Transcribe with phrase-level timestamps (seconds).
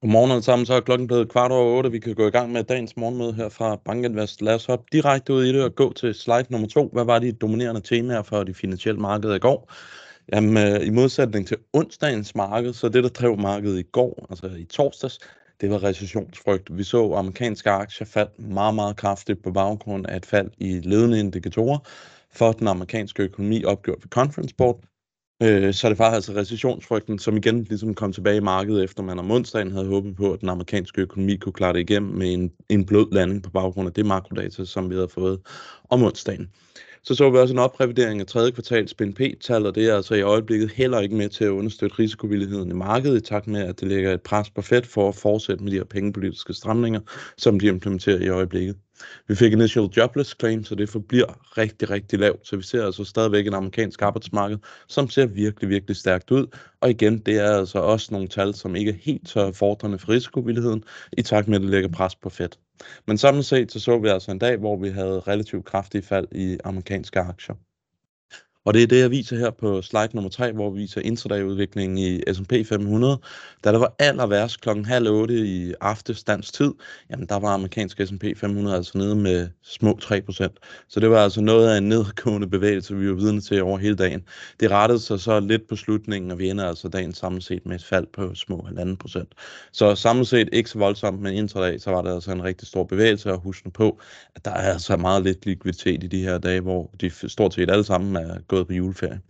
[0.00, 0.66] Godmorgen alle sammen.
[0.66, 1.90] Så er klokken blevet kvart over otte.
[1.90, 4.42] Vi kan gå i gang med dagens morgenmøde her fra Bankinvest.
[4.42, 6.90] Lad os hoppe direkte ud i det og gå til slide nummer to.
[6.92, 9.72] Hvad var de dominerende temaer for de finansielle markeder i går?
[10.32, 14.46] Jamen, øh, i modsætning til onsdagens marked, så det, der drev markedet i går, altså
[14.46, 15.18] i torsdags,
[15.60, 16.78] det var recessionsfrygt.
[16.78, 21.20] Vi så amerikanske aktier faldt meget, meget kraftigt på baggrund af et fald i ledende
[21.20, 21.78] indikatorer
[22.32, 24.80] for den amerikanske økonomi opgjort ved Conference Board,
[25.42, 29.18] Øh, så det var altså recessionsfrygten, som igen ligesom kom tilbage i markedet, efter man
[29.18, 32.52] om onsdagen havde håbet på, at den amerikanske økonomi kunne klare det igennem med en,
[32.68, 35.40] en blød landing på baggrund af det makrodata, som vi havde fået
[35.90, 36.50] om onsdagen.
[37.02, 40.22] Så så vi også en oprevidering af tredje kvartals BNP-tal, og det er altså i
[40.22, 43.88] øjeblikket heller ikke med til at understøtte risikovilligheden i markedet, i takt med, at det
[43.88, 47.00] lægger et pres på Fed for at fortsætte med de her pengepolitiske stramninger,
[47.36, 48.76] som de implementerer i øjeblikket.
[49.28, 52.46] Vi fik initial jobless claim, så det forbliver rigtig, rigtig lavt.
[52.46, 56.46] Så vi ser altså stadigvæk en amerikansk arbejdsmarked, som ser virkelig, virkelig stærkt ud.
[56.80, 60.08] Og igen, det er altså også nogle tal, som ikke er helt så fordrende for
[60.08, 62.48] risikovilligheden, i takt med, at det lægger pres på Fed.
[63.06, 66.28] Men samlet set så så vi altså en dag, hvor vi havde relativt kraftige fald
[66.32, 67.67] i amerikanske aktier.
[68.64, 71.98] Og det er det, jeg viser her på slide nummer 3, hvor vi viser intraday-udviklingen
[71.98, 73.18] i S&P 500.
[73.64, 76.72] Da der var aller værst klokken halv 8 i aftes dansk tid,
[77.10, 80.86] jamen der var amerikansk S&P 500 altså nede med små 3%.
[80.88, 83.96] Så det var altså noget af en nedgående bevægelse, vi var vidne til over hele
[83.96, 84.24] dagen.
[84.60, 87.76] Det rettede sig så lidt på slutningen, og vi ender altså dagen samlet set med
[87.76, 89.24] et fald på små 1,5%.
[89.72, 92.84] Så samlet set ikke så voldsomt, men intradag, så var der altså en rigtig stor
[92.84, 94.00] bevægelse, og husk på,
[94.34, 97.70] at der er altså meget lidt likviditet i de her dage, hvor de stort set
[97.70, 99.20] alle sammen er gået på juleferie.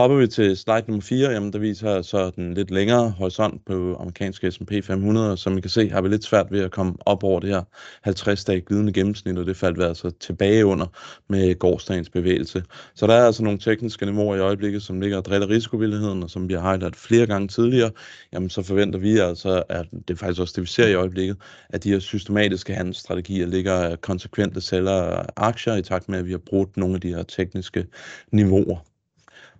[0.00, 3.96] Hopper vi til slide nummer 4, jamen der viser så den lidt længere horisont på
[4.00, 7.24] amerikanske S&P 500, som I kan se har vi lidt svært ved at komme op
[7.24, 7.62] over det her
[8.08, 10.86] 50-dage glidende gennemsnit, og det faldt vi altså tilbage under
[11.28, 12.64] med gårdsdagens bevægelse.
[12.94, 16.30] Så der er altså nogle tekniske niveauer i øjeblikket, som ligger og driller risikovilligheden, og
[16.30, 17.90] som vi har highlightet flere gange tidligere,
[18.32, 21.36] jamen så forventer vi altså, at det er faktisk også det, vi ser i øjeblikket,
[21.68, 26.42] at de her systematiske handelsstrategier ligger konsekvente sælger aktier i takt med, at vi har
[26.46, 27.86] brugt nogle af de her tekniske
[28.32, 28.89] niveauer.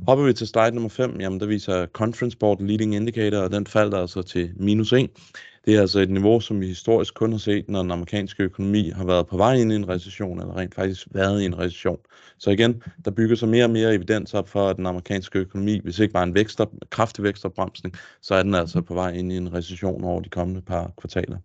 [0.06, 3.66] Hopper vi til slide nummer 5, jamen der viser Conference Board Leading Indicator, og den
[3.66, 5.10] faldt altså til minus 1.
[5.64, 8.90] Det er altså et niveau, som vi historisk kun har set, når den amerikanske økonomi
[8.90, 11.98] har været på vej ind i en recession, eller rent faktisk været i en recession.
[12.38, 15.80] Så igen, der bygger sig mere og mere evidens op for, at den amerikanske økonomi,
[15.84, 19.36] hvis ikke bare en vækster, kraftig vækstopbremsning, så er den altså på vej ind i
[19.36, 21.36] en recession over de kommende par kvartaler.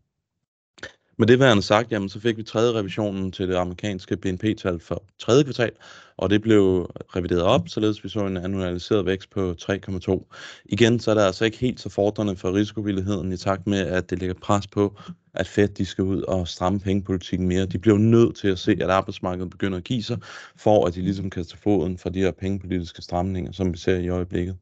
[1.17, 5.03] Med det værende sagt, jamen, så fik vi tredje revisionen til det amerikanske BNP-tal for
[5.19, 5.71] tredje kvartal,
[6.17, 10.33] og det blev revideret op, således vi så en annualiseret vækst på 3,2.
[10.65, 14.09] Igen så er der altså ikke helt så fordrende for risikovilligheden i takt med, at
[14.09, 14.99] det lægger pres på,
[15.33, 17.65] at Fed de skal ud og stramme pengepolitikken mere.
[17.65, 20.17] De bliver nødt til at se, at arbejdsmarkedet begynder at give sig,
[20.57, 23.97] for at de ligesom kan tage foden for de her pengepolitiske stramninger, som vi ser
[23.97, 24.57] i øjeblikket.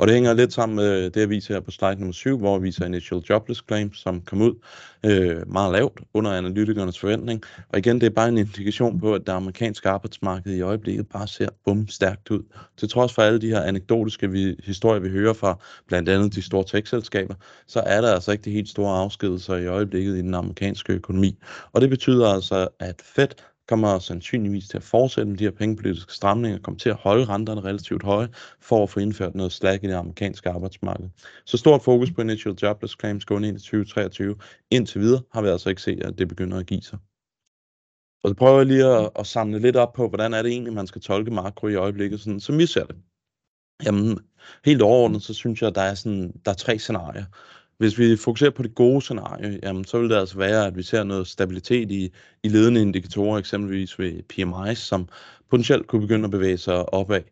[0.00, 2.58] Og det hænger lidt sammen med det, jeg viser her på slide nummer 7, hvor
[2.58, 4.54] vi viser initial jobless claims, som kom ud
[5.04, 7.42] øh, meget lavt under analytikernes forventning.
[7.68, 11.28] Og igen, det er bare en indikation på, at det amerikanske arbejdsmarked i øjeblikket bare
[11.28, 12.42] ser bum stærkt ud.
[12.76, 16.42] Til trods for alle de her anekdotiske vi, historier, vi hører fra blandt andet de
[16.42, 17.34] store tech-selskaber,
[17.66, 21.38] så er der altså ikke de helt store afskedelser i øjeblikket i den amerikanske økonomi.
[21.72, 23.28] Og det betyder altså, at Fed
[23.70, 27.60] kommer sandsynligvis til at fortsætte med de her pengepolitiske stramninger, kommer til at holde renterne
[27.60, 28.28] relativt høje,
[28.60, 31.08] for at få indført noget slag i det amerikanske arbejdsmarked.
[31.44, 34.36] Så stort fokus på initial jobless claims gående ind i 2023.
[34.70, 36.98] Indtil videre har vi altså ikke set, at det begynder at give sig.
[38.22, 40.72] Og så prøver jeg lige at, at samle lidt op på, hvordan er det egentlig,
[40.72, 42.96] man skal tolke makro i øjeblikket, sådan, som vi ser det.
[43.84, 44.18] Jamen,
[44.64, 47.24] helt overordnet, så synes jeg, at der er, sådan, der er tre scenarier.
[47.80, 50.82] Hvis vi fokuserer på det gode scenarie, jamen, så vil det altså være, at vi
[50.82, 55.08] ser noget stabilitet i, i ledende indikatorer, eksempelvis ved PMIs, som
[55.50, 57.22] potentielt kunne begynde at bevæge sig opad.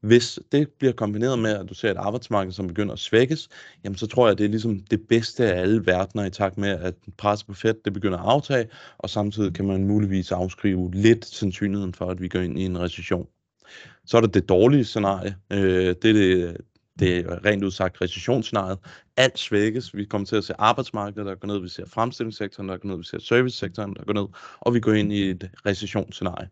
[0.00, 3.48] Hvis det bliver kombineret med, at du ser et arbejdsmarked, som begynder at svækkes,
[3.84, 6.58] jamen så tror jeg, at det er ligesom det bedste af alle verdener i takt
[6.58, 8.68] med, at pres på fedt det begynder at aftage,
[8.98, 12.80] og samtidig kan man muligvis afskrive lidt sandsynligheden for, at vi går ind i en
[12.80, 13.26] recession.
[14.06, 15.36] Så er der det dårlige scenarie.
[15.52, 16.56] Øh, det er det,
[16.98, 18.78] det er rent udsagt recessionsscenariet.
[19.16, 19.96] Alt svækkes.
[19.96, 21.58] Vi kommer til at se arbejdsmarkedet, der går ned.
[21.58, 22.96] Vi ser fremstillingssektoren, der går ned.
[22.96, 24.26] Vi ser servicesektoren, der går ned.
[24.60, 26.48] Og vi går ind i et recessionsscenarie.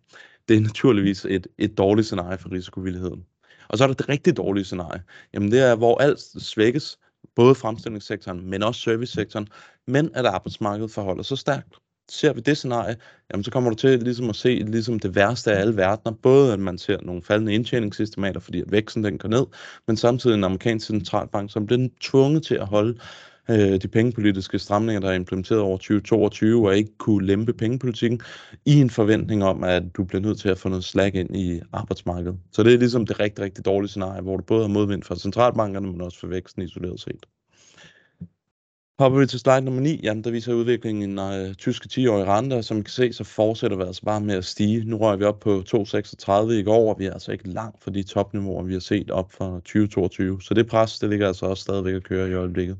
[0.48, 3.24] Det er naturligvis et, et dårligt scenarie for risikovilligheden.
[3.68, 5.02] Og så er der det rigtig dårlige scenarie.
[5.34, 6.98] Jamen det er, hvor alt svækkes,
[7.34, 9.48] både fremstillingssektoren, men også servicesektoren,
[9.86, 11.74] men at arbejdsmarkedet forholder sig stærkt
[12.08, 12.96] ser vi det scenarie,
[13.32, 16.16] jamen så kommer du til ligesom at se ligesom det værste af alle verdener.
[16.22, 19.46] Både at man ser nogle faldende indtjeningsestimater, fordi at væksten den går ned,
[19.86, 22.98] men samtidig en amerikansk centralbank, som bliver tvunget til at holde
[23.50, 28.20] øh, de pengepolitiske stramninger, der er implementeret over 2022, og ikke kunne lempe pengepolitikken,
[28.66, 31.60] i en forventning om, at du bliver nødt til at få noget slag ind i
[31.72, 32.38] arbejdsmarkedet.
[32.52, 35.16] Så det er ligesom det rigtig, rigtig dårlige scenarie, hvor du både har modvind fra
[35.16, 37.26] centralbankerne, men også for væksten isoleret set.
[38.98, 42.62] Hopper vi til slide nummer 9, jamen der viser udviklingen en øh, tyske 10-årige rente,
[42.62, 44.84] som I kan se, så fortsætter vi altså bare med at stige.
[44.84, 47.90] Nu rører vi op på 2,36 i går, og vi er altså ikke langt fra
[47.90, 50.42] de topniveauer, vi har set op fra 2022.
[50.42, 52.78] Så det pres, det ligger altså også stadigvæk at køre i øjeblikket.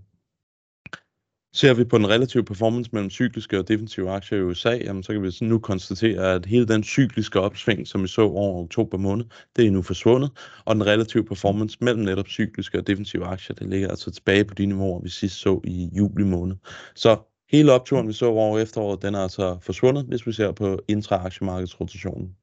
[1.57, 5.13] Ser vi på den relative performance mellem cykliske og defensive aktier i USA, jamen, så
[5.13, 9.25] kan vi nu konstatere, at hele den cykliske opsving, som vi så over oktober måned,
[9.57, 10.31] det er nu forsvundet,
[10.65, 14.55] og den relative performance mellem netop cykliske og defensive aktier, det ligger altså tilbage på
[14.55, 16.57] de niveauer, vi sidst så i juli måned.
[16.95, 17.17] Så
[17.51, 22.37] hele opturen, vi så over efteråret, den er altså forsvundet, hvis vi ser på intra-aktiemarkedsrotationen.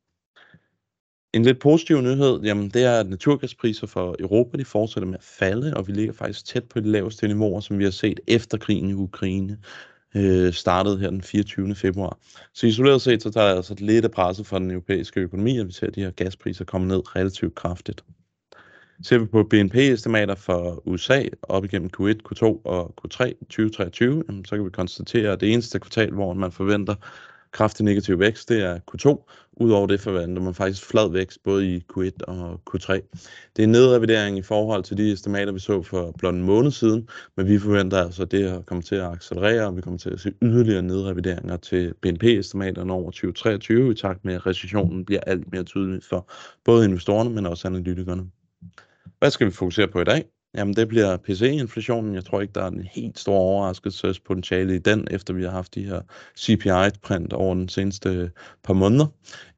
[1.33, 5.23] En lidt positiv nyhed, jamen det er, at naturgaspriser for Europa de fortsætter med at
[5.23, 8.57] falde, og vi ligger faktisk tæt på de laveste niveauer, som vi har set efter
[8.57, 9.57] krigen i Ukraine
[10.15, 11.75] øh, startede her den 24.
[11.75, 12.17] februar.
[12.53, 15.71] Så isoleret set, så tager altså lidt af presset fra den europæiske økonomi, at vi
[15.71, 18.03] ser, at de her gaspriser komme ned relativt kraftigt.
[19.03, 24.65] Ser vi på BNP-estimater for USA op igennem Q1, Q2 og Q3 2023, så kan
[24.65, 26.95] vi konstatere, at det eneste kvartal, hvor man forventer
[27.53, 29.29] kraftig negativ vækst, det er Q2.
[29.57, 32.93] Udover det forventer man faktisk flad vækst både i Q1 og Q3.
[33.55, 36.71] Det er en nedrevidering i forhold til de estimater, vi så for blot en måned
[36.71, 40.09] siden, men vi forventer altså, at det kommer til at accelerere, og vi kommer til
[40.09, 45.51] at se yderligere nedrevideringer til BNP-estimaterne over 2023, i takt med, at recessionen bliver alt
[45.51, 46.31] mere tydelig for
[46.65, 48.23] både investorerne, men også analytikerne.
[49.19, 50.25] Hvad skal vi fokusere på i dag?
[50.57, 52.15] Jamen det bliver PC-inflationen.
[52.15, 55.75] Jeg tror ikke, der er en helt stor overraskelsespotentiale i den, efter vi har haft
[55.75, 56.01] de her
[56.39, 58.31] CPI-print over den seneste
[58.63, 59.07] par måneder.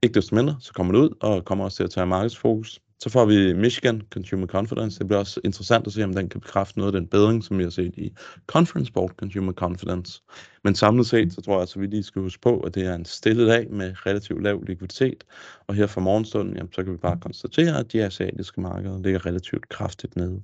[0.01, 2.81] Ikke desto mindre, så kommer det ud, og kommer også til at tage markedsfokus.
[2.99, 4.99] Så får vi Michigan Consumer Confidence.
[4.99, 7.57] Det bliver også interessant at se, om den kan bekræfte noget af den bedring, som
[7.57, 8.11] vi har set i
[8.47, 10.21] Conference Board Consumer Confidence.
[10.63, 12.85] Men samlet set, så tror jeg altså, at vi lige skal huske på, at det
[12.85, 15.23] er en stille dag med relativt lav likviditet.
[15.67, 19.25] Og her fra morgenstunden, jamen, så kan vi bare konstatere, at de asiatiske markeder ligger
[19.25, 20.41] relativt kraftigt nede.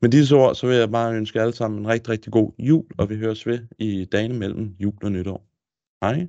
[0.00, 2.84] Med disse ord, så vil jeg bare ønske alle sammen en rigtig, rigtig god jul,
[2.98, 5.46] og vi høres ved i dagene mellem jul og nytår.
[6.02, 6.26] Hej.